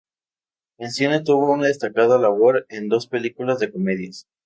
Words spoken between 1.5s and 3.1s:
una destacada labor en dos